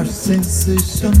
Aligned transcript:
You're 0.00 0.08
sensational. 0.08 1.12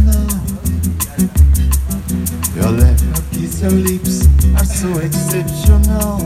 Your 2.56 2.70
left 2.70 3.30
kiss, 3.30 3.60
your 3.60 3.72
lips 3.72 4.26
are 4.56 4.64
so 4.64 4.88
exceptional. 5.00 6.16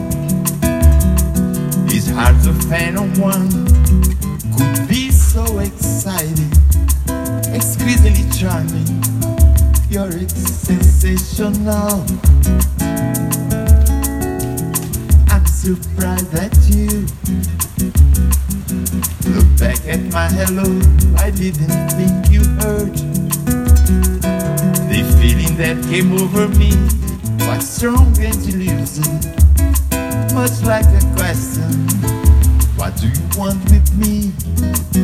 It's 1.91 2.11
hard 2.11 2.41
to 2.45 2.53
find 2.69 3.19
one 3.19 3.51
could 4.57 4.89
be 4.89 5.11
so 5.11 5.59
exciting, 5.59 6.53
exquisitely 7.53 8.31
charming. 8.31 9.03
You're 9.91 10.13
sensational. 10.29 12.07
Surprised 15.65 16.31
that 16.33 16.53
you 16.69 17.09
look 19.33 19.49
back 19.59 19.81
at 19.89 20.03
my 20.13 20.29
hello. 20.29 20.69
I 21.17 21.31
didn't 21.31 21.89
think 21.97 22.29
you 22.31 22.45
heard 22.61 22.93
the 24.93 25.01
feeling 25.19 25.57
that 25.57 25.83
came 25.89 26.13
over 26.21 26.49
me 26.59 26.77
was 27.49 27.67
strong 27.67 28.13
and 28.21 28.37
elusive, 28.45 29.09
much 30.35 30.61
like 30.65 30.85
a 30.85 31.01
question. 31.17 31.73
What 32.77 32.95
do 32.99 33.09
you 33.09 33.25
want 33.35 33.65
with 33.71 33.89
me? 33.97 35.04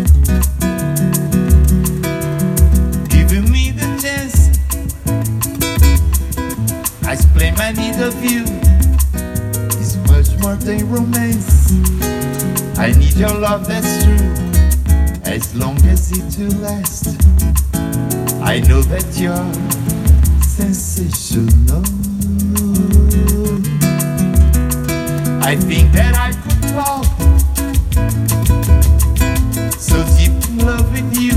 I 12.80 12.92
need 12.92 13.14
your 13.14 13.34
love, 13.34 13.68
that's 13.68 14.02
true. 14.02 14.16
As 15.30 15.54
long 15.54 15.76
as 15.84 16.12
it 16.12 16.38
will 16.38 16.60
last. 16.62 17.08
I 18.40 18.60
know 18.60 18.80
that 18.80 19.04
you're 19.20 19.52
sensational. 20.42 21.84
I 25.44 25.56
think 25.56 25.92
that 25.92 26.16
I 26.16 26.32
could 26.32 26.64
fall 26.72 27.04
so 29.78 30.02
deep 30.16 30.32
in 30.48 30.64
love 30.64 30.90
with 30.90 31.12
you. 31.20 31.36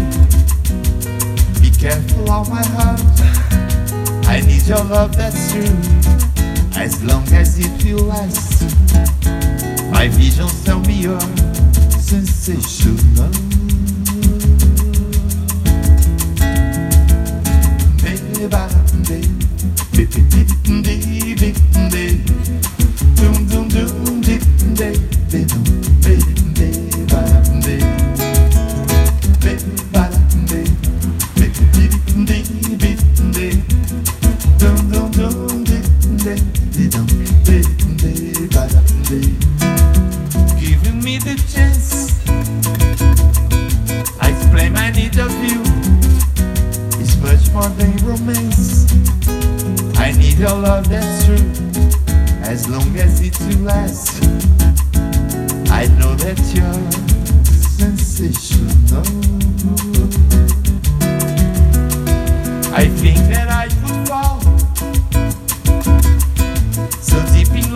Be 1.61 1.69
careful 1.77 2.31
of 2.31 2.49
my 2.49 2.63
heart. 2.63 3.01
I 4.27 4.39
need 4.47 4.65
your 4.65 4.85
love, 4.85 5.17
that's 5.17 5.51
true. 5.51 5.75
As 6.81 7.03
long 7.03 7.27
as 7.33 7.59
it 7.59 7.83
will 7.83 8.05
last. 8.05 8.63
My 10.03 10.09
visions 10.09 10.65
tell 10.65 10.81
me 10.81 10.95
you're 10.95 11.17
sensational. 11.97 13.29
Baby, 18.03 18.47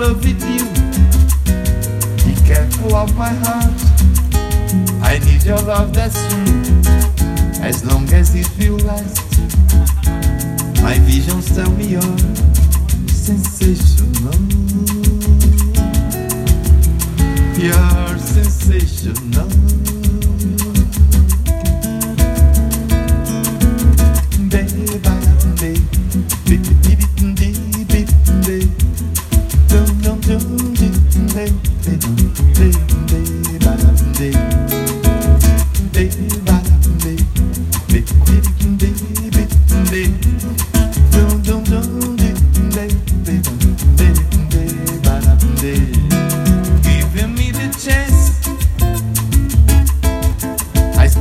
love 0.08 0.24
with 0.24 0.42
you. 0.50 0.64
Be 2.24 2.34
careful 2.48 2.96
of 2.96 3.14
my 3.18 3.34
heart. 3.44 3.74
I 5.04 5.20
need 5.26 5.44
your 5.44 5.60
love, 5.62 5.94
that's 5.94 6.16
true. 6.30 6.64
As 7.62 7.84
long 7.84 8.08
as 8.14 8.34
it 8.34 8.50
will 8.58 8.78
last. 8.88 9.20
My 10.82 10.98
visions 11.00 11.54
tell 11.54 11.70
me 11.72 11.88
you're 11.88 12.18
sensational. 13.10 14.57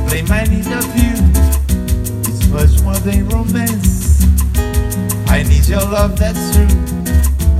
Explain 0.07 0.29
my 0.29 0.43
need 0.45 0.67
of 0.67 0.87
you 0.95 1.15
It's 2.23 2.47
much 2.47 2.81
more 2.81 2.95
than 3.03 3.27
romance 3.27 4.23
I 5.27 5.43
need 5.43 5.67
your 5.67 5.81
love, 5.81 6.17
that's 6.17 6.55
true 6.55 6.65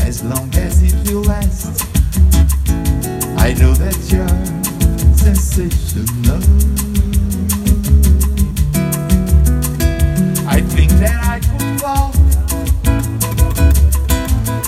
As 0.07 0.23
long 0.23 0.49
as 0.55 0.81
it 0.81 1.11
will 1.11 1.23
last 1.23 1.83
I 3.37 3.51
know 3.59 3.73
that 3.73 3.97
you're 4.07 4.29
sensational 5.17 6.41
I 10.47 10.61
think 10.61 10.91
that 11.03 11.19
I 11.25 11.39
could 11.41 11.81
fall 11.81 12.13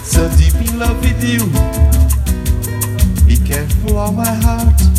so 0.04 0.30
deep 0.36 0.56
in 0.56 0.78
love 0.80 1.00
with 1.00 1.24
you. 1.24 1.48
Be 3.26 3.38
careful 3.48 3.98
of 3.98 4.16
my 4.18 4.26
heart. 4.26 4.90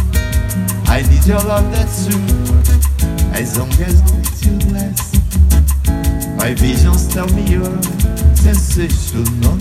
I 0.90 1.02
need 1.02 1.24
your 1.24 1.38
love, 1.44 1.70
that's 1.70 2.08
true. 2.08 2.20
As 3.32 3.56
long 3.56 3.70
as 3.80 4.02
it 4.42 4.64
will 4.64 4.72
last. 4.74 5.14
My 6.36 6.52
visions 6.52 7.06
tell 7.14 7.28
me 7.28 7.42
you're 7.46 7.82
sensational. 8.34 9.56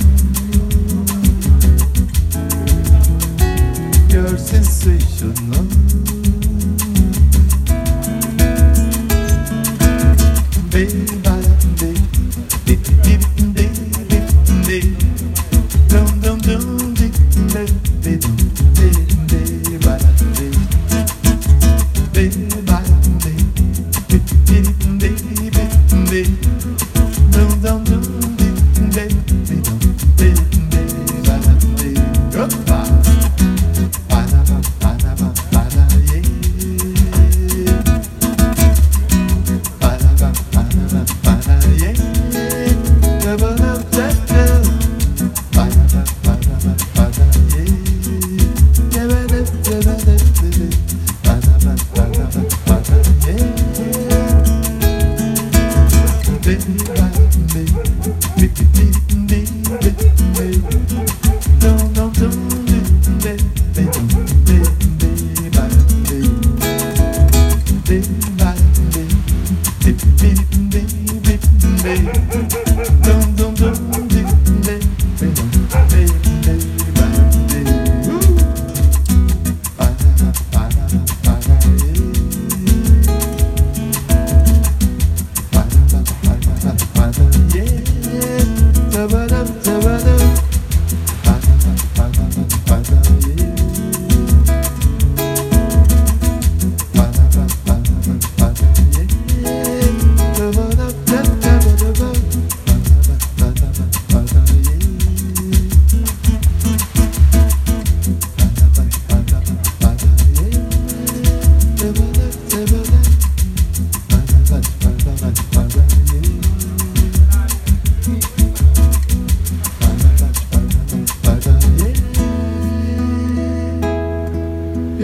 You're 4.10 4.38
sensational. 4.40 5.79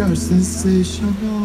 You're 0.07 0.15
sensational. 0.15 1.44